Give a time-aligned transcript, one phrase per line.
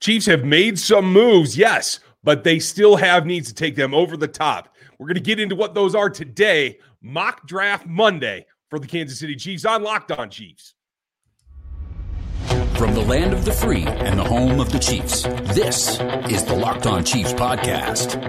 [0.00, 4.16] Chiefs have made some moves, yes, but they still have needs to take them over
[4.16, 4.74] the top.
[4.98, 6.78] We're going to get into what those are today.
[7.00, 10.74] Mock Draft Monday for the Kansas City Chiefs on Locked On Chiefs.
[12.76, 15.22] From the land of the free and the home of the Chiefs,
[15.54, 18.20] this is the Locked On Chiefs podcast.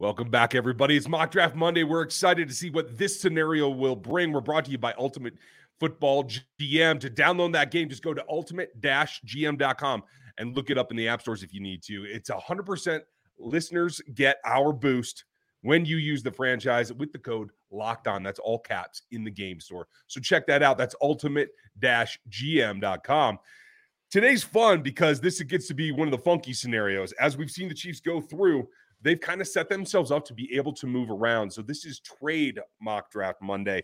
[0.00, 0.96] Welcome back, everybody.
[0.96, 1.84] It's Mock Draft Monday.
[1.84, 4.32] We're excited to see what this scenario will bring.
[4.32, 5.34] We're brought to you by Ultimate
[5.80, 7.00] Football GM.
[7.00, 10.02] To download that game, just go to ultimate-gm.com
[10.38, 12.04] and look it up in the app stores if you need to.
[12.04, 13.00] It's 100%
[13.38, 15.24] listeners get our boost
[15.62, 18.22] when you use the franchise with the code locked on.
[18.22, 19.88] That's all caps in the game store.
[20.06, 20.78] So check that out.
[20.78, 23.38] That's ultimate-gm.com.
[24.10, 27.12] Today's fun because this gets to be one of the funky scenarios.
[27.12, 28.68] As we've seen the Chiefs go through,
[29.02, 31.52] they've kind of set themselves up to be able to move around.
[31.52, 33.82] So this is trade mock draft Monday.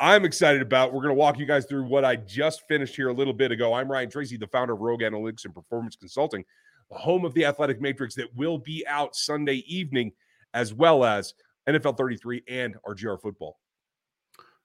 [0.00, 0.94] I'm excited about.
[0.94, 3.52] We're going to walk you guys through what I just finished here a little bit
[3.52, 3.74] ago.
[3.74, 6.42] I'm Ryan Tracy, the founder of Rogue Analytics and Performance Consulting,
[6.90, 10.12] the home of the Athletic Matrix that will be out Sunday evening,
[10.54, 11.34] as well as
[11.68, 13.58] NFL 33 and RGR Football.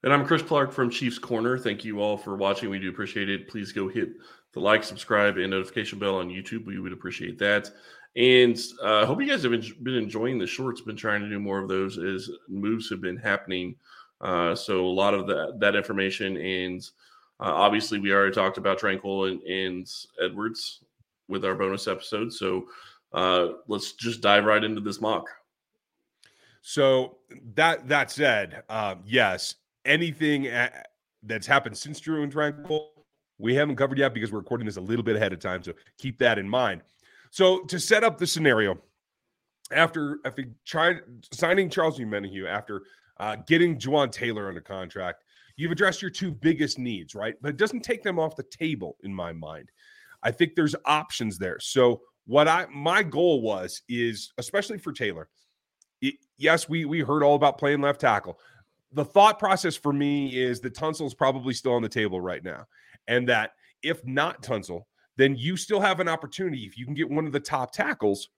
[0.04, 1.58] And I'm Chris Clark from Chiefs Corner.
[1.58, 2.70] Thank you all for watching.
[2.70, 3.50] We do appreciate it.
[3.50, 4.12] Please go hit
[4.54, 6.66] the like, subscribe, and notification bell on YouTube.
[6.66, 7.70] We would appreciate that.
[8.16, 9.52] And I uh, hope you guys have
[9.84, 10.80] been enjoying the shorts.
[10.80, 13.76] Been trying to do more of those as moves have been happening.
[14.22, 16.90] Uh, so a lot of that that information, and
[17.40, 19.88] uh, obviously we already talked about Tranquill and, and
[20.24, 20.84] Edwards
[21.28, 22.32] with our bonus episode.
[22.32, 22.68] So
[23.14, 25.28] uh, let's just dive right into this mock.
[26.62, 27.18] So
[27.56, 30.90] that that said, uh, yes, anything at,
[31.24, 32.88] that's happened since Drew and Tranquill,
[33.38, 35.62] we haven't covered yet because we're recording this a little bit ahead of time.
[35.62, 36.82] So keep that in mind.
[37.32, 38.80] So to set up the scenario,
[39.72, 42.84] after after trying signing Charles Omenihu, after
[43.18, 45.24] uh, getting Jawaan Taylor under contract,
[45.56, 47.36] you've addressed your two biggest needs, right?
[47.42, 49.72] But it doesn't take them off the table in my mind.
[50.24, 51.60] I think there's options there.
[51.60, 55.30] So what I my goal was is especially for Taylor.
[56.02, 58.40] It, yes, we we heard all about playing left tackle.
[58.92, 62.66] The thought process for me is that Tunsil's probably still on the table right now,
[63.08, 63.52] and that
[63.84, 64.82] if not Tunsil,
[65.18, 68.30] then you still have an opportunity if you can get one of the top tackles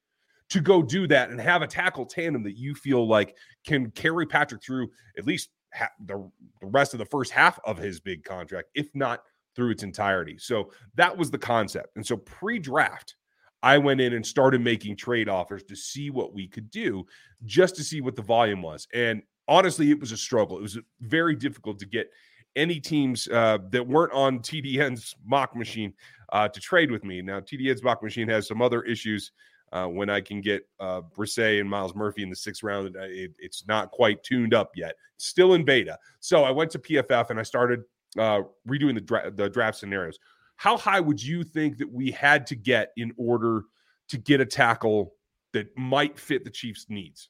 [0.49, 3.35] to go do that and have a tackle tandem that you feel like
[3.65, 6.29] can carry Patrick through at least ha- the,
[6.61, 9.21] the rest of the first half of his big contract, if not
[9.55, 10.37] through its entirety.
[10.37, 11.89] So that was the concept.
[11.95, 13.15] And so pre draft,
[13.63, 17.05] I went in and started making trade offers to see what we could do,
[17.45, 18.87] just to see what the volume was.
[18.93, 20.57] And honestly, it was a struggle.
[20.57, 22.09] It was very difficult to get
[22.55, 25.93] any teams uh, that weren't on TDN's mock machine
[26.31, 27.21] uh, to trade with me.
[27.21, 29.31] Now, TDN's mock machine has some other issues.
[29.73, 33.31] Uh, when I can get uh, and Myles Murphy in the sixth round, uh, it,
[33.37, 34.95] it's not quite tuned up yet.
[35.17, 35.97] Still in beta.
[36.19, 37.81] So I went to PFF and I started
[38.17, 40.19] uh, redoing the, dra- the draft scenarios.
[40.55, 43.63] How high would you think that we had to get in order
[44.09, 45.13] to get a tackle
[45.53, 47.29] that might fit the Chiefs' needs?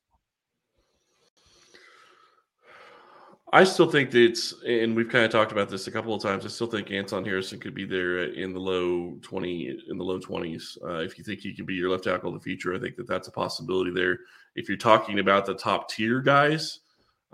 [3.53, 6.21] I still think that it's, and we've kind of talked about this a couple of
[6.21, 6.45] times.
[6.45, 10.19] I still think Anton Harrison could be there in the low twenty, in the low
[10.19, 10.77] twenties.
[10.83, 12.97] Uh, if you think he could be your left tackle of the future, I think
[12.97, 14.19] that that's a possibility there.
[14.55, 16.81] If you're talking about the top tier guys,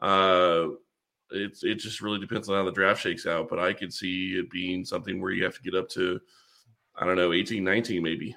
[0.04, 0.68] uh,
[1.32, 3.50] it's it just really depends on how the draft shakes out.
[3.50, 6.22] But I could see it being something where you have to get up to,
[6.96, 8.36] I don't know, 18, 19 maybe.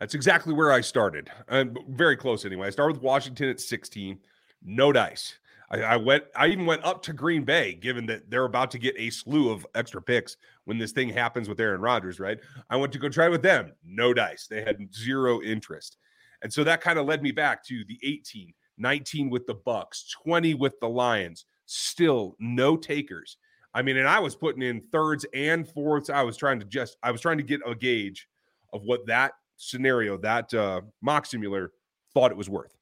[0.00, 1.30] That's exactly where I started.
[1.48, 2.68] I'm very close anyway.
[2.68, 4.18] I started with Washington at 16,
[4.62, 5.38] no dice.
[5.70, 6.24] I, I, went.
[6.36, 9.50] I even went up to Green Bay, given that they're about to get a slew
[9.50, 12.20] of extra picks when this thing happens with Aaron Rodgers.
[12.20, 12.38] Right?
[12.70, 13.72] I went to go try with them.
[13.84, 14.46] No dice.
[14.46, 15.96] They had zero interest,
[16.42, 20.14] and so that kind of led me back to the 18, 19 with the Bucks,
[20.24, 21.46] 20 with the Lions.
[21.66, 23.38] Still no takers.
[23.74, 26.08] I mean, and I was putting in thirds and fourths.
[26.10, 26.96] I was trying to just.
[27.02, 28.28] I was trying to get a gauge
[28.72, 31.72] of what that scenario, that uh, mock simulator,
[32.14, 32.76] thought it was worth.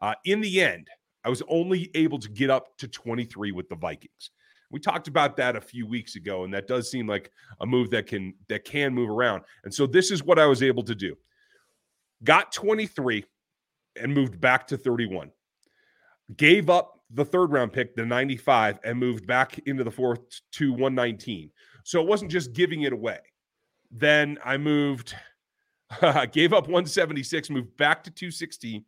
[0.00, 0.88] Uh, in the end,
[1.24, 4.30] I was only able to get up to 23 with the Vikings.
[4.70, 7.30] We talked about that a few weeks ago, and that does seem like
[7.60, 9.44] a move that can that can move around.
[9.64, 11.16] And so this is what I was able to do.
[12.22, 13.24] Got 23
[14.00, 15.30] and moved back to 31.
[16.36, 20.20] Gave up the third round pick, the 95, and moved back into the fourth
[20.52, 21.50] to 119.
[21.84, 23.20] So it wasn't just giving it away.
[23.90, 25.14] Then I moved,
[26.32, 28.84] gave up 176, moved back to 216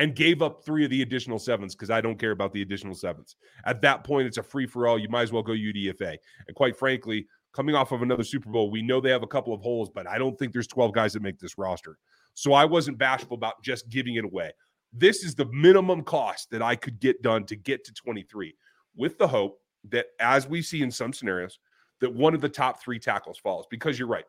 [0.00, 2.94] and gave up three of the additional sevens because I don't care about the additional
[2.94, 3.36] sevens.
[3.66, 4.98] At that point, it's a free for all.
[4.98, 6.16] You might as well go UDFA.
[6.48, 9.52] And quite frankly, coming off of another Super Bowl, we know they have a couple
[9.52, 11.98] of holes, but I don't think there's 12 guys that make this roster.
[12.32, 14.52] So I wasn't bashful about just giving it away.
[14.90, 18.56] This is the minimum cost that I could get done to get to 23
[18.96, 19.60] with the hope
[19.90, 21.58] that, as we see in some scenarios,
[22.00, 24.24] that one of the top three tackles falls because you're right.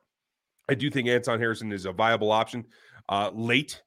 [0.67, 2.65] I do think Anton Harrison is a viable option.
[3.07, 3.81] Uh, late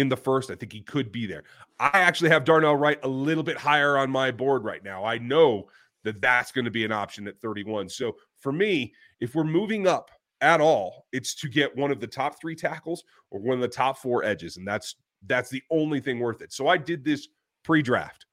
[0.00, 1.44] in the first, I think he could be there.
[1.78, 5.04] I actually have Darnell Wright a little bit higher on my board right now.
[5.04, 5.68] I know
[6.04, 7.88] that that's going to be an option at 31.
[7.88, 10.10] So for me, if we're moving up
[10.40, 13.68] at all, it's to get one of the top three tackles or one of the
[13.68, 14.96] top four edges, and that's
[15.26, 16.52] that's the only thing worth it.
[16.52, 17.28] So I did this
[17.62, 18.26] pre-draft,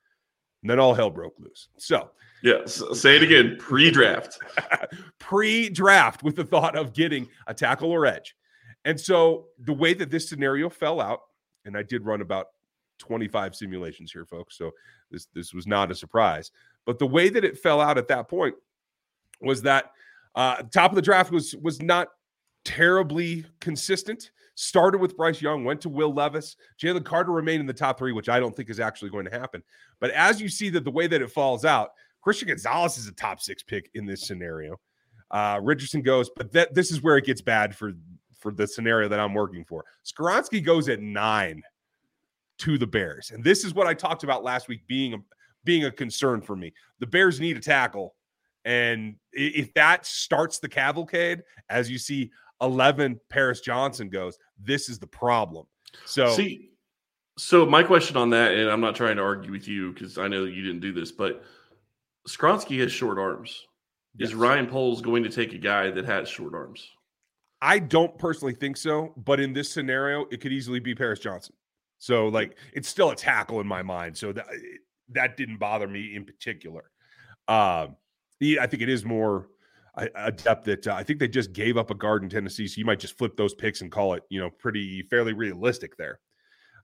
[0.62, 1.69] and then all hell broke loose.
[1.78, 2.12] So
[2.44, 4.38] yes, say it again: pre-draft,
[5.19, 8.36] pre-draft with the thought of getting a tackle or edge.
[8.84, 11.22] And so the way that this scenario fell out,
[11.66, 12.48] and I did run about
[13.00, 14.58] 25 simulations here, folks.
[14.58, 14.72] So
[15.10, 16.52] this this was not a surprise.
[16.86, 18.56] But the way that it fell out at that point
[19.42, 19.92] was that
[20.36, 22.10] uh, top of the draft was was not
[22.63, 24.31] terribly consistent.
[24.56, 26.56] Started with Bryce Young, went to Will Levis.
[26.80, 29.31] Jalen Carter remained in the top three, which I don't think is actually going to
[29.31, 29.63] happen.
[30.00, 31.92] But as you see that the way that it falls out,
[32.22, 34.80] Christian Gonzalez is a top six pick in this scenario.
[35.31, 37.94] Uh, Richardson goes, but that this is where it gets bad for
[38.42, 39.86] for the scenario that I'm working for.
[40.06, 41.62] Skoronski goes at nine
[42.58, 45.18] to the Bears, and this is what I talked about last week being a
[45.64, 46.74] being a concern for me.
[47.00, 48.16] The Bears need a tackle,
[48.66, 55.00] and if that starts the cavalcade, as you see 11 Paris Johnson goes, this is
[55.00, 55.66] the problem.
[56.06, 56.72] So, see,
[57.38, 60.28] so my question on that, and I'm not trying to argue with you because I
[60.28, 61.44] know you didn't do this, but
[62.28, 63.66] Skoronski has short arms.
[64.18, 64.30] Yes.
[64.30, 66.90] Is Ryan Poles going to take a guy that has short arms?
[67.62, 71.56] I don't personally think so, but in this scenario, it could easily be Paris Johnson.
[72.00, 74.18] So, like, it's still a tackle in my mind.
[74.18, 74.48] So that
[75.10, 76.90] that didn't bother me in particular.
[77.48, 77.96] Um,
[78.42, 79.50] I think it is more
[79.96, 82.80] a depth that uh, I think they just gave up a guard in Tennessee, so
[82.80, 86.19] you might just flip those picks and call it, you know, pretty fairly realistic there.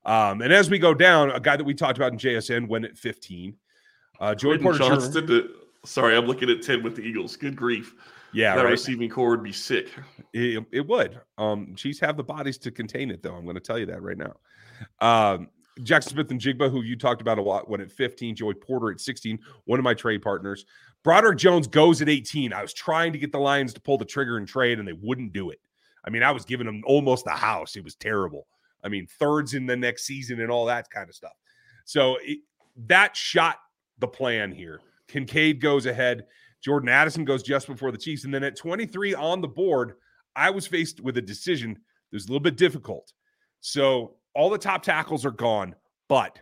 [0.04, 2.84] Um, and as we go down, a guy that we talked about in JSN went
[2.84, 3.56] at 15.
[4.20, 5.48] Uh, Porter Johnston.
[5.84, 7.36] Sorry, I'm looking at 10 with the Eagles.
[7.36, 7.94] Good grief.
[8.32, 8.70] Yeah, that right?
[8.70, 9.88] receiving corps would be sick.
[10.32, 11.20] It, it would.
[11.38, 13.34] Um, Chiefs have the bodies to contain it, though.
[13.34, 14.34] I'm going to tell you that right now.
[15.00, 15.48] Um,
[15.80, 18.36] Jaxon Smith-Njigba, who you talked about a lot, went at 15.
[18.36, 20.66] Joey Porter at 16, one of my trade partners.
[21.04, 22.52] Broderick Jones goes at 18.
[22.52, 24.92] I was trying to get the Lions to pull the trigger and trade, and they
[24.92, 25.60] wouldn't do it.
[26.04, 27.76] I mean, I was giving them almost the house.
[27.76, 28.46] It was terrible.
[28.82, 31.32] I mean, thirds in the next season and all that kind of stuff.
[31.84, 32.40] So it,
[32.86, 33.56] that shot
[33.98, 34.80] the plan here.
[35.08, 36.24] Kincaid goes ahead.
[36.62, 38.24] Jordan Addison goes just before the Chiefs.
[38.24, 39.94] And then at 23 on the board,
[40.34, 43.12] I was faced with a decision that was a little bit difficult.
[43.60, 45.74] So all the top tackles are gone,
[46.08, 46.40] but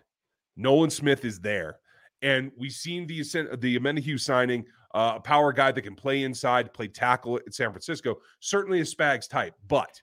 [0.56, 1.78] Nolan Smith is there.
[2.22, 3.22] And we've seen the
[3.58, 4.64] the Omenihu signing,
[4.94, 8.16] uh, a power guy that can play inside, play tackle at San Francisco.
[8.40, 10.00] Certainly a Spags type, but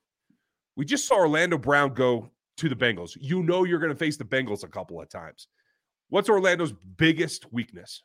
[0.75, 3.18] we just saw Orlando Brown go to the Bengals.
[3.19, 5.48] You know you're going to face the Bengals a couple of times.
[6.09, 8.04] What's Orlando's biggest weakness?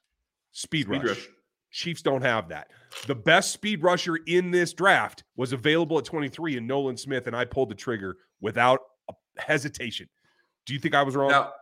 [0.53, 1.09] Speed, speed rush.
[1.09, 1.29] rush.
[1.71, 2.69] Chiefs don't have that.
[3.07, 7.37] The best speed rusher in this draft was available at 23 in Nolan Smith, and
[7.37, 8.81] I pulled the trigger without
[9.37, 10.09] hesitation.
[10.67, 11.31] Do you think I was wrong?
[11.31, 11.53] Now,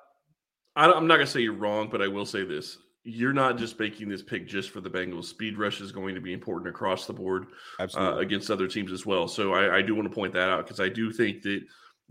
[0.76, 2.78] I'm not going to say you're wrong, but I will say this.
[3.02, 5.26] You're not just making this pick just for the Bengals.
[5.26, 7.46] Speed rush is going to be important across the board
[7.78, 9.28] uh, against other teams as well.
[9.28, 11.60] So I, I do want to point that out because I do think that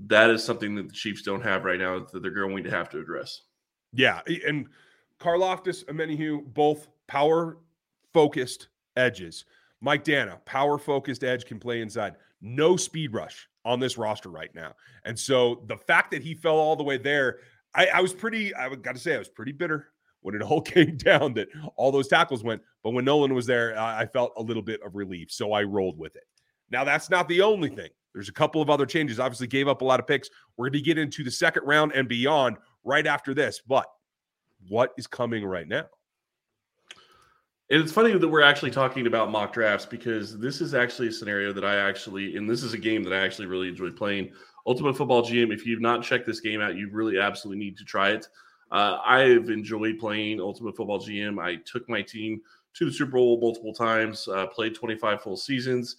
[0.08, 2.90] that is something that the Chiefs don't have right now that they're going to have
[2.92, 3.42] to address.
[3.94, 4.22] Yeah.
[4.48, 4.68] And
[5.20, 7.58] Karlaftis, Omenihu, both power
[8.16, 9.44] focused edges.
[9.82, 12.16] Mike Danna, power focused edge, can play inside.
[12.42, 14.72] No speed rush on this roster right now.
[15.04, 17.40] And so the fact that he fell all the way there,
[17.76, 19.90] I, I was pretty, I got to say, I was pretty bitter
[20.22, 22.62] when it all came down that all those tackles went.
[22.84, 25.30] But when Nolan was there, I felt a little bit of relief.
[25.30, 26.24] So I rolled with it.
[26.72, 27.90] Now, that's not the only thing.
[28.14, 29.20] There's a couple of other changes.
[29.20, 30.30] Obviously, gave up a lot of picks.
[30.56, 32.56] We're going to get into the second round and beyond
[32.86, 33.62] right after this.
[33.68, 33.88] But
[34.70, 35.88] what is coming right now?
[37.70, 41.12] And it's funny that we're actually talking about mock drafts because this is actually a
[41.12, 44.32] scenario that I actually, and this is a game that I actually really enjoy playing.
[44.68, 47.84] Ultimate Football GM, if you've not checked this game out, you really absolutely need to
[47.84, 48.28] try it.
[48.72, 51.42] Uh, I've enjoyed playing Ultimate Football GM.
[51.42, 52.40] I took my team
[52.76, 55.96] to the Super Bowl multiple times, uh, played 25 full seasons,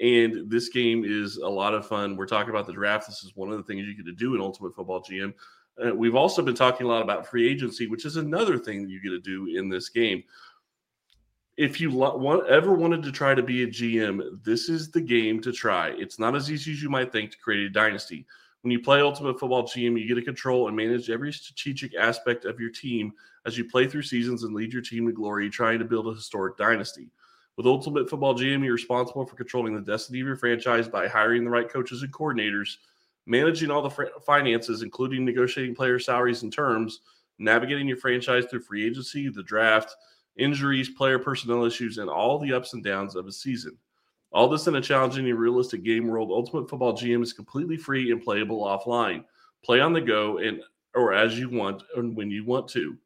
[0.00, 2.16] and this game is a lot of fun.
[2.16, 3.06] We're talking about the draft.
[3.06, 5.34] This is one of the things you get to do in Ultimate Football GM.
[5.82, 8.90] Uh, we've also been talking a lot about free agency, which is another thing that
[8.90, 10.22] you get to do in this game
[11.60, 15.00] if you lo- want, ever wanted to try to be a GM, this is the
[15.00, 15.88] game to try.
[15.88, 18.24] It's not as easy as you might think to create a dynasty.
[18.62, 22.46] When you play Ultimate Football GM, you get to control and manage every strategic aspect
[22.46, 23.12] of your team
[23.44, 26.14] as you play through seasons and lead your team to glory, trying to build a
[26.14, 27.10] historic dynasty.
[27.58, 31.44] With Ultimate Football GM, you're responsible for controlling the destiny of your franchise by hiring
[31.44, 32.76] the right coaches and coordinators,
[33.26, 37.00] managing all the fr- finances, including negotiating player salaries and terms,
[37.38, 39.94] navigating your franchise through free agency, the draft,
[40.36, 43.76] injuries, player personnel issues, and all the ups and downs of a season.
[44.32, 46.30] All this in a challenging and realistic game world.
[46.30, 49.24] Ultimate Football GM is completely free and playable offline.
[49.64, 50.60] Play on the go and
[50.94, 52.96] or as you want and when you want to.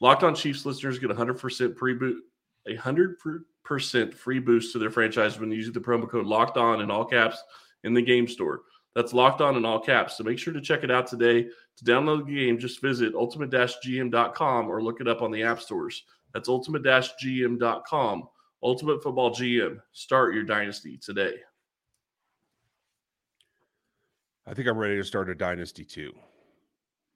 [0.00, 2.22] Locked on Chiefs listeners get 100% pre boot,
[2.66, 6.90] a 100% free boost to their franchise when using the promo code Locked On in
[6.90, 7.42] all caps
[7.84, 8.62] in the game store.
[8.94, 10.16] That's Locked On in all caps.
[10.16, 11.44] So make sure to check it out today.
[11.78, 16.04] To download the game, just visit ultimate-gm.com or look it up on the app stores.
[16.34, 18.28] That's ultimate-gm.com.
[18.62, 19.78] Ultimate Football GM.
[19.92, 21.34] Start your dynasty today.
[24.46, 26.12] I think I'm ready to start a dynasty too.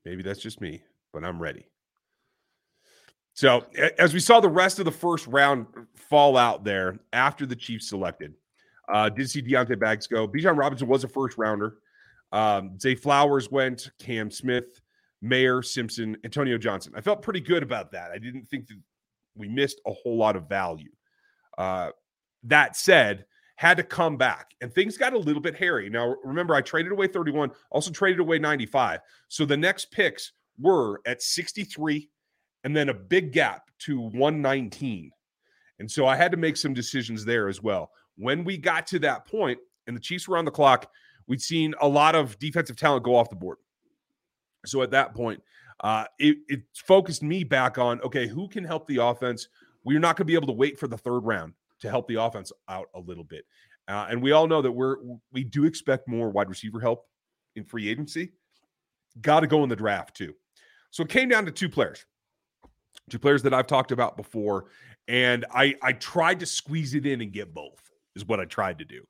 [0.05, 1.67] Maybe that's just me, but I'm ready.
[3.35, 3.65] So,
[3.99, 7.89] as we saw the rest of the first round fall out there after the Chiefs
[7.89, 8.35] selected,
[8.93, 10.29] uh, did see Deonte Banks go.
[10.29, 11.79] Bijan Robinson was a first rounder.
[12.33, 14.81] Um, Zay Flowers went, Cam Smith,
[15.23, 16.93] Mayer, Simpson, Antonio Johnson.
[16.95, 18.11] I felt pretty good about that.
[18.11, 18.79] I didn't think that
[19.35, 20.91] we missed a whole lot of value.
[21.59, 21.91] Uh,
[22.45, 23.25] that said,
[23.57, 25.89] had to come back and things got a little bit hairy.
[25.89, 29.01] Now, remember, I traded away 31, also traded away 95.
[29.29, 32.09] So the next picks were at 63
[32.65, 35.11] and then a big gap to 119.
[35.79, 37.91] And so I had to make some decisions there as well.
[38.17, 40.91] When we got to that point and the Chiefs were on the clock,
[41.27, 43.59] we'd seen a lot of defensive talent go off the board.
[44.67, 45.43] So at that point,
[45.81, 49.49] uh, it, it focused me back on okay, who can help the offense?
[49.85, 52.23] We're not going to be able to wait for the third round to help the
[52.23, 53.45] offense out a little bit.
[53.89, 54.97] Uh, and we all know that we're
[55.33, 57.07] we do expect more wide receiver help
[57.57, 58.33] in free agency.
[59.21, 60.35] Got to go in the draft too.
[60.91, 62.05] So it came down to two players,
[63.11, 64.67] two players that I've talked about before,
[65.09, 67.91] and I I tried to squeeze it in and get both.
[68.15, 69.03] Is what I tried to do.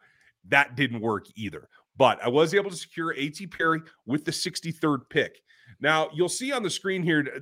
[0.49, 1.69] That didn't work either.
[1.97, 3.47] But I was able to secure A.T.
[3.49, 5.43] Perry with the 63rd pick.
[5.83, 7.41] Now, you'll see on the screen here, uh,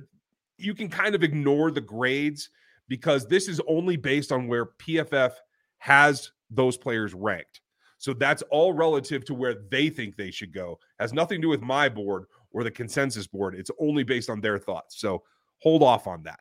[0.57, 2.49] you can kind of ignore the grades
[2.87, 5.33] because this is only based on where PFF
[5.77, 7.61] has those players ranked.
[7.99, 10.79] So that's all relative to where they think they should go.
[10.99, 13.53] Has nothing to do with my board or the consensus board.
[13.55, 14.99] It's only based on their thoughts.
[14.99, 15.21] So
[15.59, 16.39] hold off on that.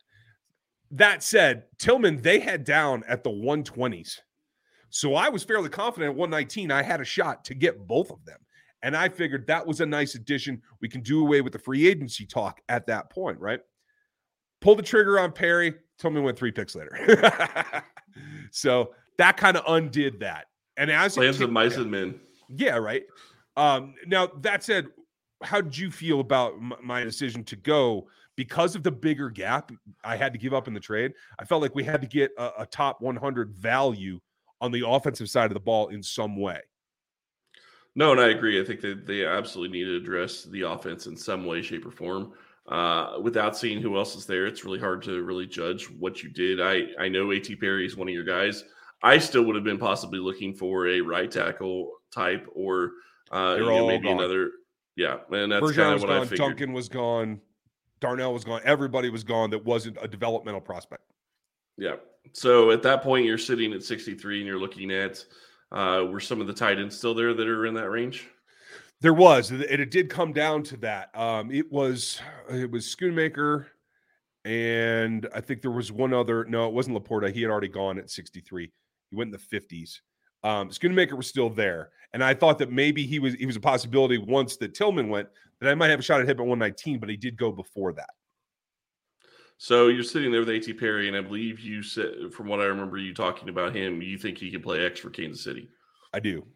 [0.90, 4.19] That said, Tillman, they had down at the 120s.
[4.88, 8.25] So I was fairly confident at 119 I had a shot to get both of
[8.25, 8.40] them.
[8.82, 10.62] And I figured that was a nice addition.
[10.80, 13.60] We can do away with the free agency talk at that point, right?
[14.60, 15.75] Pull the trigger on Perry.
[15.99, 17.84] Tillman went three picks later.
[18.50, 20.46] so that kind of undid that.
[20.76, 22.18] And as plans of mice and men.
[22.49, 23.02] Yeah, right.
[23.56, 24.87] Um, now that said,
[25.42, 29.70] how did you feel about m- my decision to go because of the bigger gap
[30.04, 31.12] I had to give up in the trade?
[31.38, 34.20] I felt like we had to get a, a top 100 value
[34.60, 36.60] on the offensive side of the ball in some way.
[37.97, 38.61] No, and I agree.
[38.61, 41.90] I think that they absolutely need to address the offense in some way, shape, or
[41.90, 42.32] form.
[42.68, 46.30] Uh, without seeing who else is there, it's really hard to really judge what you
[46.30, 46.61] did.
[46.61, 47.56] I I know A.T.
[47.56, 48.64] Perry is one of your guys.
[49.02, 52.92] I still would have been possibly looking for a right tackle type or
[53.32, 54.18] uh, you know, maybe gone.
[54.18, 54.50] another.
[54.97, 56.38] Yeah, and that's kind of what gone, I figured.
[56.38, 57.40] Duncan was gone.
[58.00, 58.61] Darnell was gone.
[58.64, 61.02] Everybody was gone that wasn't a developmental prospect.
[61.76, 61.97] Yeah.
[62.32, 65.25] So at that point, you're sitting at 63 and you're looking at
[65.72, 68.26] uh, were some of the tight ends still there that are in that range?
[69.00, 71.16] There was, and it did come down to that.
[71.16, 73.66] Um, it was it was Schoonmaker,
[74.44, 76.44] and I think there was one other.
[76.44, 77.32] No, it wasn't LaPorta.
[77.32, 78.70] He had already gone at 63.
[79.10, 80.00] He went in the 50s.
[80.42, 83.60] Um, Schoonmaker was still there, and I thought that maybe he was he was a
[83.60, 85.28] possibility once that Tillman went
[85.60, 87.94] that I might have a shot at him at 119, but he did go before
[87.94, 88.10] that.
[89.62, 90.73] So you're sitting there with A.T.
[90.73, 94.17] Perry, and I believe you said, from what I remember you talking about him, you
[94.17, 95.69] think he can play X for Kansas City.
[96.14, 96.47] I do.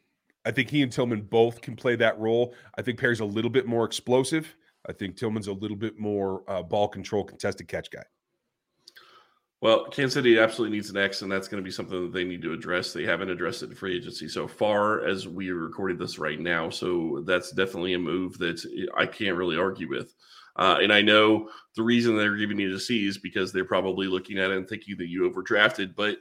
[0.46, 2.54] I think he and Tillman both can play that role.
[2.78, 4.56] I think Perry's a little bit more explosive.
[4.88, 8.04] I think Tillman's a little bit more uh, ball control, contested catch guy.
[9.64, 12.22] Well, Kansas City absolutely needs an X, and that's going to be something that they
[12.22, 12.92] need to address.
[12.92, 16.68] They haven't addressed it in free agency so far as we recorded this right now.
[16.68, 18.62] So that's definitely a move that
[18.94, 20.14] I can't really argue with.
[20.56, 24.06] Uh, and I know the reason they're giving you the C is because they're probably
[24.06, 26.18] looking at it and thinking that you overdrafted, but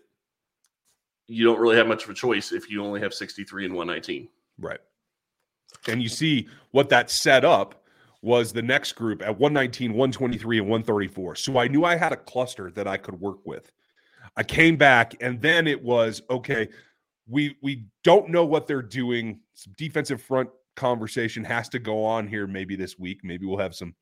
[1.28, 4.30] you don't really have much of a choice if you only have 63 and 119.
[4.58, 4.80] Right.
[5.90, 7.83] And you see what that set up
[8.24, 11.36] was the next group at 119, 123, and 134.
[11.36, 13.70] So I knew I had a cluster that I could work with.
[14.38, 16.70] I came back and then it was okay,
[17.28, 19.42] we we don't know what they're doing.
[19.54, 23.20] Some defensive front conversation has to go on here maybe this week.
[23.24, 23.94] Maybe we'll have some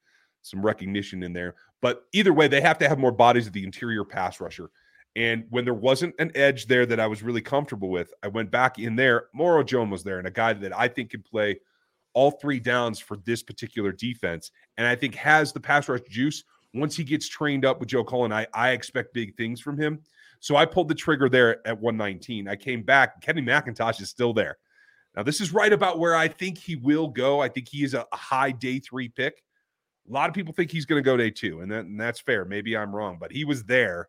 [0.44, 1.56] some recognition in there.
[1.82, 4.70] But either way, they have to have more bodies at the interior pass rusher.
[5.16, 8.50] And when there wasn't an edge there that I was really comfortable with, I went
[8.52, 9.26] back in there.
[9.34, 11.60] Moro Ojomo was there, and a guy that I think can play
[12.14, 14.52] all three downs for this particular defense.
[14.78, 16.44] And I think has the pass rush juice.
[16.74, 20.00] Once he gets trained up with Joe Cullen, I, I expect big things from him.
[20.40, 22.48] So I pulled the trigger there at 119.
[22.48, 23.22] I came back.
[23.22, 24.58] Kenny McIntosh is still there.
[25.16, 27.42] Now, this is right about where I think he will go.
[27.42, 29.44] I think he is a, high day three pick.
[30.10, 32.20] A lot of people think he's going to go day two, and, that, and that's
[32.20, 32.46] fair.
[32.46, 34.08] Maybe I'm wrong, but he was there.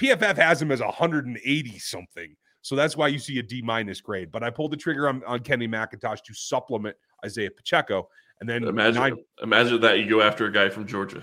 [0.00, 2.36] PFF has him as 180 something.
[2.62, 4.30] So that's why you see a D minus grade.
[4.30, 8.08] But I pulled the trigger on, on Kenny McIntosh to supplement Isaiah Pacheco.
[8.40, 11.22] And then imagine nine, imagine that you go after a guy from Georgia.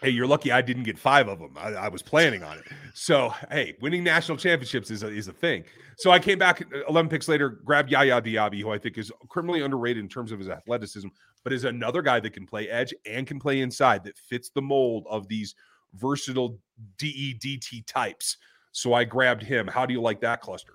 [0.00, 1.56] Hey, you're lucky I didn't get five of them.
[1.58, 2.64] I, I, was planning on it.
[2.94, 5.64] So, hey, winning national championships is a, is a thing.
[5.96, 9.10] So I came back uh, 11 picks later, grabbed Yaya Diaby, who I think is
[9.28, 11.08] criminally underrated in terms of his athleticism,
[11.42, 14.62] but is another guy that can play edge and can play inside that fits the
[14.62, 15.56] mold of these
[15.94, 16.60] versatile
[16.98, 18.36] DEDT types.
[18.72, 19.66] So I grabbed him.
[19.66, 20.74] How do you like that cluster?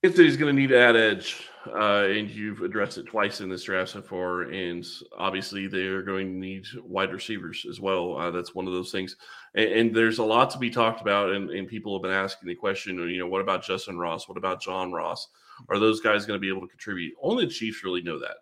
[0.00, 3.64] He's going to need to add edge, uh, and you've addressed it twice in this
[3.64, 4.86] draft so far, and
[5.18, 8.16] obviously they are going to need wide receivers as well.
[8.16, 9.16] Uh, that's one of those things,
[9.56, 12.48] and, and, there's a lot to be talked about, and, and people have been asking
[12.48, 14.28] the question, you know, what about Justyn Ross?
[14.28, 15.26] What about John Ross?
[15.68, 17.14] Are those guys going to be able to contribute?
[17.20, 18.36] Only the Chiefs really know that.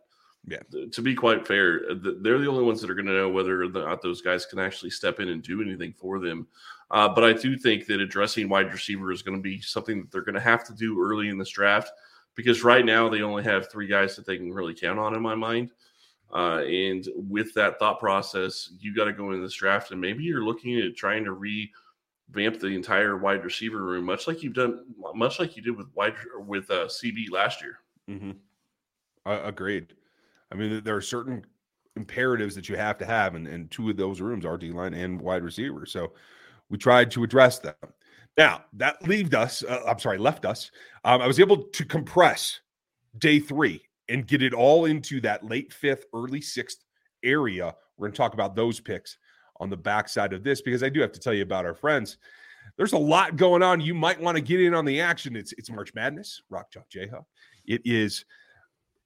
[0.47, 0.89] Yeah.
[0.93, 3.69] To be quite fair, they're the only ones that are going to know whether or
[3.69, 6.47] not those guys can actually step in and do anything for them.
[6.91, 10.13] Uh, but I do think that addressing wide receiver is going to be something that
[10.13, 11.91] they're going to have to do early in this draft
[12.37, 15.23] because right now they only have three guys that they can really count on in
[15.23, 15.73] my mind.
[16.33, 20.23] Uh, and with that thought process, you got to go into this draft and maybe
[20.23, 24.85] you're looking at trying to revamp the entire wide receiver room, much like you've done,
[25.15, 26.15] much like you did with wide
[26.47, 27.79] with uh, CB last year.
[28.09, 28.33] Mm-hmm.
[29.25, 29.95] Agreed.
[30.53, 31.45] I mean, there are certain
[31.97, 34.95] imperatives that you have to have, and, and two of those rooms are D line
[34.95, 35.87] and wide receiver.
[35.87, 36.13] So
[36.71, 37.75] we tried to address them.
[38.37, 39.63] Now that left us.
[39.63, 40.71] Uh, I'm sorry, left us.
[41.05, 42.61] Um, I was able to compress
[43.19, 46.85] day three and get it all into that late fifth, early sixth
[47.23, 47.75] area.
[47.97, 49.19] We're going to talk about those picks
[49.59, 52.19] on the backside of this because I do have to tell you about our friends.
[52.77, 53.81] There's a lot going on.
[53.81, 55.35] You might want to get in on the action.
[55.35, 56.87] It's it's March Madness, Rock Chalk
[57.65, 58.25] It is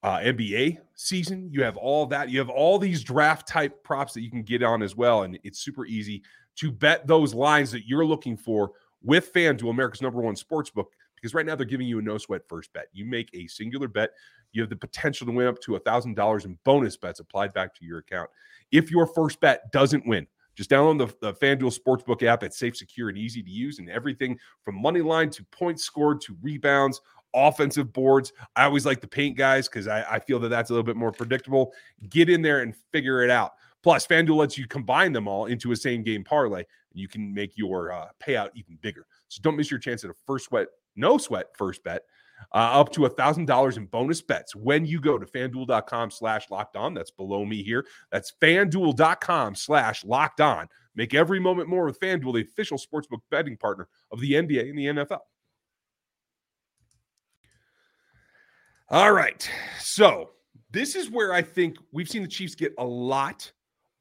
[0.03, 1.51] uh, NBA season.
[1.53, 2.31] You have all that.
[2.31, 5.23] You have all these draft type props that you can get on as well.
[5.23, 6.23] And it's super easy
[6.61, 10.93] to bet those lines that you're looking for with FanDuel, America's number one sports book,
[11.15, 12.89] because right now they're giving you a no sweat first bet.
[12.93, 14.11] You make a singular bet,
[14.53, 17.85] you have the potential to win up to $1,000 in bonus bets applied back to
[17.87, 18.29] your account.
[18.73, 22.43] If your first bet doesn't win, just download the, the FanDuel Sportsbook app.
[22.43, 26.21] It's safe, secure, and easy to use, and everything from money line to points scored
[26.23, 27.01] to rebounds,
[27.33, 28.35] offensive boards.
[28.55, 30.97] I always like the paint guys because I, I feel that that's a little bit
[30.97, 31.73] more predictable.
[32.11, 33.53] Get in there and figure it out.
[33.83, 37.33] Plus, FanDuel lets you combine them all into a same game parlay, and you can
[37.33, 39.07] make your uh, payout even bigger.
[39.29, 42.03] So don't miss your chance at a first sweat, no sweat first bet.
[42.53, 46.51] Uh, up to a thousand dollars in bonus bets when you go to fanduel.com slash
[46.51, 46.95] locked on.
[46.95, 47.87] That's below me here.
[48.11, 50.69] That's fanduel.com slash locked on.
[50.95, 54.79] Make every moment more with Fanduel, the official sportsbook betting partner of the NBA and
[54.79, 55.21] the NFL.
[58.89, 59.49] All right.
[59.79, 60.31] So
[60.73, 63.53] this is where I think we've seen the Chiefs get a lot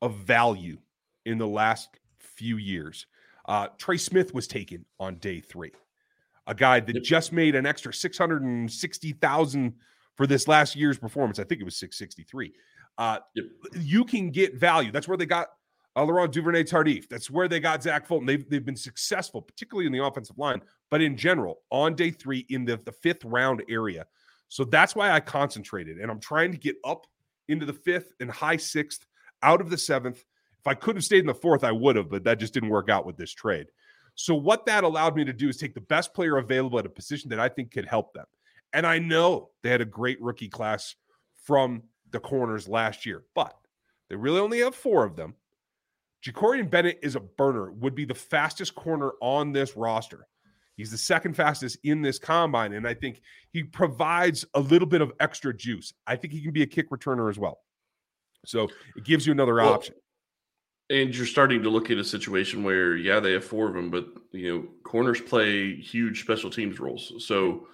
[0.01, 0.77] of value
[1.25, 3.05] in the last few years.
[3.47, 5.71] Uh, Trey Smith was taken on day three,
[6.47, 9.73] a guy that just made an extra six hundred and sixty thousand
[10.15, 11.39] for this last year's performance.
[11.39, 12.53] I think it was six sixty three.
[12.97, 13.45] Uh, yep.
[13.79, 14.91] You can get value.
[14.91, 15.47] That's where they got
[15.95, 17.07] uh, Laurent Duvernay Tardif.
[17.07, 18.25] That's where they got Zach Fulton.
[18.25, 22.45] They've, they've been successful, particularly in the offensive line, but in general, on day three
[22.49, 24.05] in the, the fifth round area.
[24.49, 25.97] So that's why I concentrated.
[25.97, 27.07] And I'm trying to get up
[27.47, 29.05] into the fifth and high sixth
[29.43, 30.25] out of the seventh.
[30.59, 32.69] If I could have stayed in the fourth, I would have, but that just didn't
[32.69, 33.67] work out with this trade.
[34.15, 36.89] So, what that allowed me to do is take the best player available at a
[36.89, 38.25] position that I think could help them.
[38.73, 40.95] And I know they had a great rookie class
[41.43, 43.55] from the corners last year, but
[44.09, 45.35] they really only have four of them.
[46.23, 50.27] Jakorian Bennett is a burner, would be the fastest corner on this roster.
[50.75, 52.73] He's the second fastest in this combine.
[52.73, 53.21] And I think
[53.51, 55.93] he provides a little bit of extra juice.
[56.07, 57.59] I think he can be a kick returner as well.
[58.45, 59.95] So it gives you another well, option.
[60.89, 63.91] And you're starting to look at a situation where, yeah, they have four of them,
[63.91, 67.13] but you know, corners play huge special teams roles.
[67.25, 67.67] So,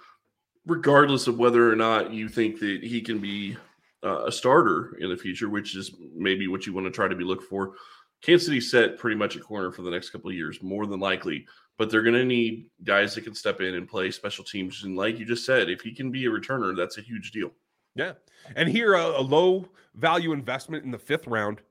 [0.66, 3.56] regardless of whether or not you think that he can be
[4.04, 7.14] uh, a starter in the future, which is maybe what you want to try to
[7.14, 7.74] be looked for,
[8.22, 11.00] Kansas City set pretty much a corner for the next couple of years, more than
[11.00, 11.46] likely.
[11.78, 14.82] But they're going to need guys that can step in and play special teams.
[14.84, 17.50] And like you just said, if he can be a returner, that's a huge deal.
[17.96, 18.12] Yeah,
[18.54, 21.62] and here a, a low value investment in the fifth round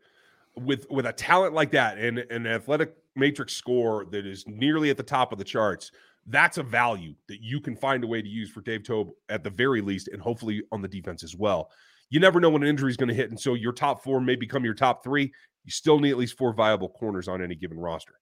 [0.55, 4.97] with with a talent like that and an athletic matrix score that is nearly at
[4.97, 5.91] the top of the charts.
[6.27, 9.43] That's a value that you can find a way to use for Dave Toub at
[9.43, 11.69] the very least, and hopefully on the defense as well.
[12.09, 14.19] You never know when an injury is going to hit, and so your top four
[14.19, 15.31] may become your top three.
[15.63, 18.15] You still need at least four viable corners on any given roster.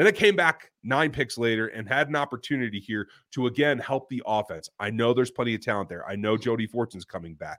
[0.00, 4.08] Then it came back nine picks later and had an opportunity here to again help
[4.08, 4.70] the offense.
[4.78, 6.08] I know there's plenty of talent there.
[6.08, 7.58] I know Jody Fortson's coming back.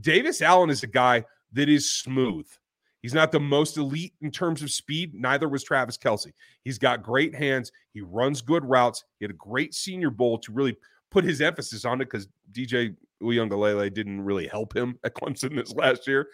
[0.00, 2.46] Davis Allen is a guy that is smooth.
[3.02, 5.14] He's not the most elite in terms of speed.
[5.16, 6.32] Neither was Travis Kelce.
[6.62, 7.72] He's got great hands.
[7.92, 9.02] He runs good routes.
[9.18, 10.76] He had a great senior bowl to really
[11.10, 15.74] put his emphasis on it because DJ Uiagalelei didn't really help him at Clemson this
[15.74, 16.28] last year.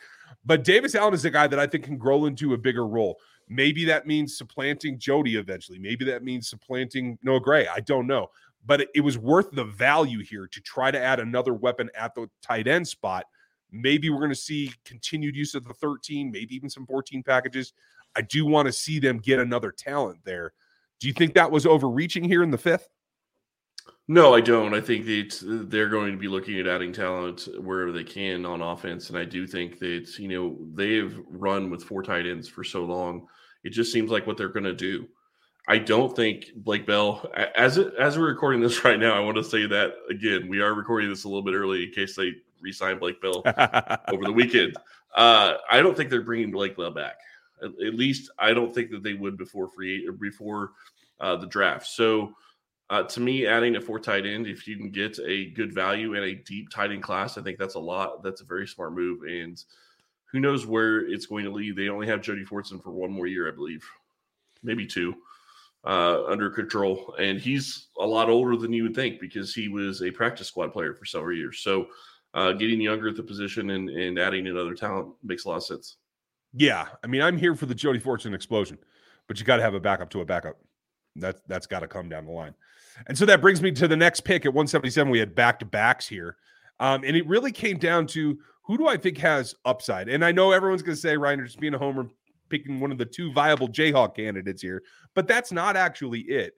[0.45, 3.19] But Davis Allen is a guy that I think can grow into a bigger role.
[3.49, 5.79] Maybe that means supplanting Jody eventually.
[5.79, 7.69] Maybe that means supplanting Noah Gray.
[7.69, 8.29] I don't know.
[8.65, 12.15] But it, it was worth the value here to try to add another weapon at
[12.15, 13.27] the tight end spot.
[13.71, 17.73] Maybe we're going to see continued use of the 13, maybe even some 14 packages.
[18.17, 20.53] I do want to see them get another talent there.
[20.99, 22.89] Do you think that was overreaching here in the fifth?
[24.09, 24.73] No, I don't.
[24.73, 28.63] I think that they're going to be looking at adding talent wherever they can on
[28.63, 32.63] offense, and I do think that you know they've run with four tight ends for
[32.63, 33.27] so long.
[33.65, 35.09] It just seems like what they're going to do.
[35.69, 39.39] I don't think Blake Bell, as it, as we're recording this right now, I want
[39.39, 40.49] to say that again.
[40.49, 43.43] We are recording this a little bit early in case they re-sign Blake Bell
[44.09, 44.77] over the weekend.
[45.17, 47.17] Uh, I don't think they're bringing Blake Bell back.
[47.61, 50.73] At, at, least I don't think that they would before free before
[51.19, 51.87] uh, the draft.
[51.87, 52.35] So
[52.89, 56.15] uh, to me, adding a four tight end, if you can get a good value
[56.15, 58.23] in a deep tight end class, I think that's a lot.
[58.23, 59.23] That's a very smart move.
[59.23, 59.63] And
[60.31, 61.77] who knows where it's going to lead?
[61.77, 63.85] They only have Jody Fortson for one more year, I believe,
[64.63, 65.17] maybe two,
[65.85, 67.17] uh, under control.
[67.19, 70.73] And he's a lot older than you would think because he was a practice squad
[70.73, 71.61] player for several years.
[71.61, 71.89] So
[72.35, 75.65] uh, getting younger at the position and, and adding another talent makes a lot of
[75.65, 75.97] sense.
[76.53, 76.87] Yeah.
[77.03, 78.79] I mean, I'm here for the Jody Fortson explosion,
[79.27, 80.57] but you got to have a backup to a backup.
[81.21, 82.55] That, that's got to come down the line.
[83.07, 85.11] And so that brings me to the next pick at 177.
[85.11, 86.37] We had back to backs here.
[86.81, 90.09] Um, and it really came down to who do I think has upside?
[90.09, 92.09] And I know everyone's going to say, Ryan, just being a homer,
[92.49, 94.83] picking one of the two viable Jayhawk candidates here,
[95.15, 96.55] but that's not actually it.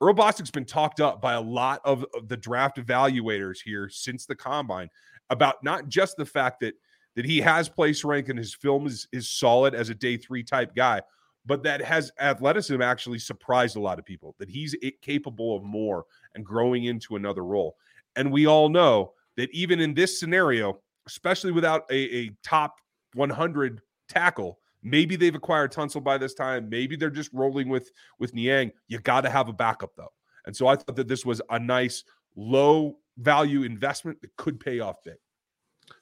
[0.00, 4.26] Earl Bostick's been talked up by a lot of, of the draft evaluators here since
[4.26, 4.90] the combine
[5.30, 6.74] about not just the fact that
[7.16, 10.42] that he has place rank and his film is is solid as a day three
[10.42, 11.00] type guy,
[11.46, 16.04] but that has athleticism actually surprised a lot of people that he's capable of more
[16.34, 17.76] and growing into another role.
[18.16, 22.80] And we all know that even in this scenario, especially without a, a top
[23.14, 26.68] 100 tackle, maybe they've acquired Tunsil by this time.
[26.68, 28.72] Maybe they're just rolling with with Niang.
[28.88, 30.12] You got to have a backup though.
[30.46, 32.04] And so I thought that this was a nice
[32.36, 35.16] low value investment that could pay off big.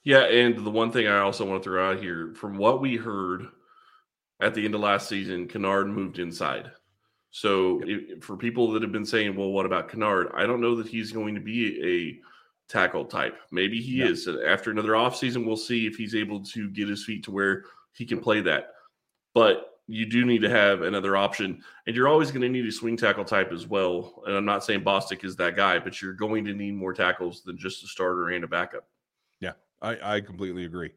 [0.03, 2.95] Yeah, and the one thing I also want to throw out here, from what we
[2.95, 3.47] heard
[4.39, 6.71] at the end of last season, Kinnard moved inside.
[7.31, 10.33] So if, for people that have been saying, well, what about Kinnard?
[10.35, 13.37] I don't know that he's going to be a tackle type.
[13.51, 14.05] Maybe he yeah.
[14.05, 14.27] is.
[14.27, 18.05] After another offseason, we'll see if he's able to get his feet to where he
[18.05, 18.73] can play that.
[19.33, 21.61] But you do need to have another option.
[21.87, 24.23] And you're always going to need a swing tackle type as well.
[24.25, 27.41] And I'm not saying Bostick is that guy, but you're going to need more tackles
[27.43, 28.87] than just a starter and a backup.
[29.39, 30.91] Yeah, I, I completely agree.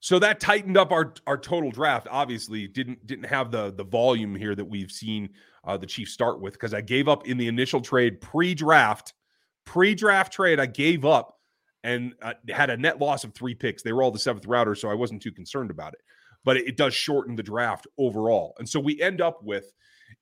[0.00, 2.06] So that tightened up our our total draft.
[2.10, 5.30] Obviously, didn't didn't have the the volume here that we've seen
[5.64, 9.14] uh, the Chiefs start with because I gave up in the initial trade pre-draft,
[9.64, 10.60] pre-draft trade.
[10.60, 11.38] I gave up
[11.82, 13.82] and uh, had a net loss of three picks.
[13.82, 16.00] They were all the seventh router, so I wasn't too concerned about it.
[16.44, 19.72] But it, it does shorten the draft overall, and so we end up with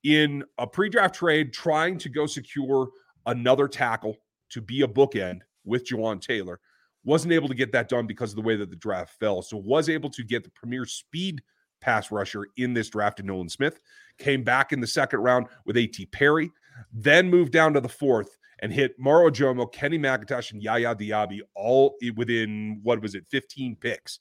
[0.03, 2.89] in a pre-draft trade trying to go secure
[3.27, 4.17] another tackle
[4.51, 6.61] to be a bookend with Jawaan Taylor
[7.05, 9.43] wasn't able to get that done because of the way that the draft fell.
[9.43, 11.43] So was able to get the premier speed
[11.81, 13.81] pass rusher in this draft in Nolan Smith.
[14.19, 16.07] Came back in the second round with A.T.
[16.07, 16.51] Perry,
[16.93, 21.41] then moved down to the fourth and hit Moro Ojomo, Kenny McIntosh, and Yaya Diaby
[21.55, 24.21] all within what was it, 15 picks.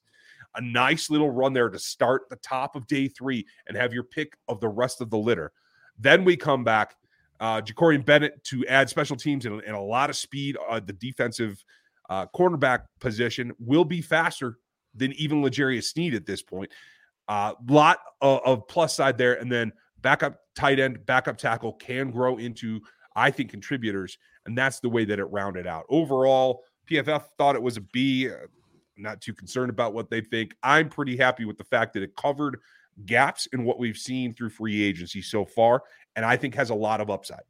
[0.56, 4.04] A nice little run there to start the top of day three and have your
[4.04, 5.52] pick of the rest of the litter.
[5.98, 6.96] Then we come back,
[7.40, 10.58] uh, Jakorian Bennett to add special teams and, and a lot of speed.
[10.70, 11.64] Uh, the defensive
[12.10, 14.58] uh, cornerback position will be faster
[14.96, 16.72] than even L'Jarius Sneed at this point.
[17.30, 21.74] A uh, lot of, of, plus side there, and then backup tight end, backup tackle
[21.74, 22.82] can grow into,
[23.16, 25.86] I think, contributors, and that's the way that it rounded out.
[25.90, 28.30] Overall, PFF thought it was a B.
[28.98, 30.56] Not too concerned about what they think.
[30.62, 32.60] I'm pretty happy with the fact that it covered
[33.06, 35.84] gaps in what we've seen through free agency so far,
[36.16, 37.44] and I think has a lot of upside.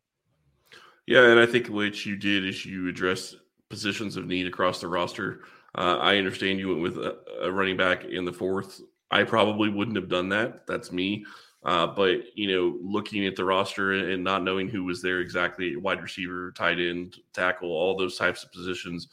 [1.05, 3.35] Yeah, and I think what you did is you addressed
[3.73, 5.41] positions of need across the roster.
[5.75, 8.79] Uh, I understand you went with a, a, running back in the fourth.
[9.09, 10.67] I probably wouldn't have done that.
[10.67, 11.25] That's me.
[11.63, 15.75] Uh, but you know, looking at the roster and not knowing who was there exactly,
[15.75, 19.07] wide receiver, tight end, tackle, all those types of positions,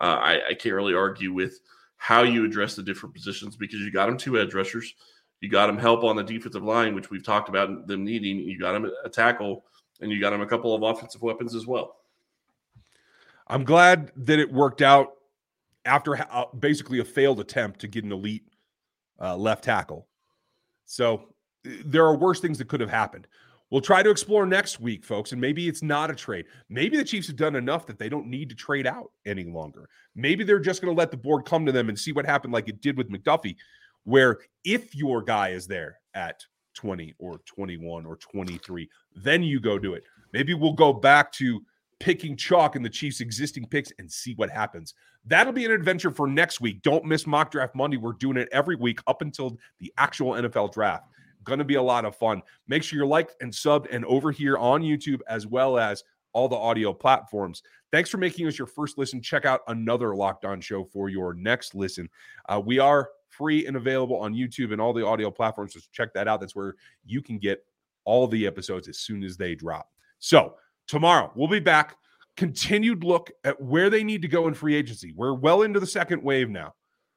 [0.00, 1.60] uh, I, I, can't really argue with
[1.96, 4.94] how you address the different positions because you got them two edge rushers,
[5.40, 8.38] You got them help on the defensive line, which we've talked about them needing.
[8.38, 9.64] You got them a tackle,
[10.00, 11.96] and you got them a couple of offensive weapons as well.
[13.46, 15.12] I'm glad that it worked out
[15.84, 18.44] after uh, basically a failed attempt to get an elite
[19.20, 20.08] uh, left tackle.
[20.84, 21.34] So
[21.84, 23.26] there are worse things that could have happened.
[23.70, 26.46] We'll try to explore next week, folks, and maybe it's not a trade.
[26.68, 29.88] Maybe the Chiefs have done enough that they don't need to trade out any longer.
[30.14, 32.52] Maybe they're just going to let the board come to them and see what happened,
[32.52, 33.56] like it did with McDuffie,
[34.04, 36.40] where if your guy is there at
[36.74, 40.04] 20 or 21 or 23, then you go do it.
[40.32, 41.60] Maybe we'll go back to
[41.98, 44.94] picking chalk in the Chiefs' existing picks and see what happens.
[45.24, 46.82] That'll be an adventure for next week.
[46.82, 47.96] Don't miss Mock Draft Monday.
[47.96, 51.08] We're doing it every week up until the actual NFL draft.
[51.44, 52.42] Going to be a lot of fun.
[52.68, 56.48] Make sure you're liked and subbed and over here on YouTube as well as all
[56.48, 57.62] the audio platforms.
[57.92, 59.22] Thanks for making us your first listen.
[59.22, 62.10] Check out another Locked On show for your next listen.
[62.48, 65.74] Uh, we are free and available on YouTube and all the audio platforms.
[65.74, 66.40] So check that out.
[66.40, 67.64] That's where you can get
[68.04, 69.88] all the episodes as soon as they drop.
[70.18, 70.54] So,
[70.86, 71.96] tomorrow we'll be back.
[72.36, 75.12] Continued look at where they need to go in free agency.
[75.16, 76.74] We're well into the second wave now,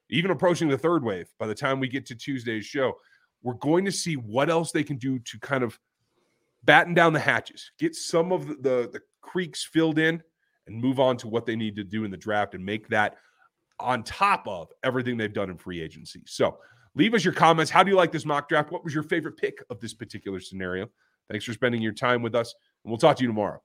[0.09, 2.93] even approaching the third wave by the time we get to Tuesday's show.
[3.43, 5.77] We're going to see what else they can do to kind of
[6.63, 10.21] batten down the hatches, get some of the, the, the creeks filled in,
[10.67, 13.15] and move on to what they need to do in the draft and make that
[13.79, 16.21] on top of everything they've done in free agency.
[16.25, 16.57] So
[16.95, 17.71] leave us your comments.
[17.71, 18.71] How do you like this mock draft?
[18.71, 20.87] What was your favorite pick of this particular scenario?
[21.29, 23.61] Thanks for spending your time with us, and we'll talk to you tomorrow.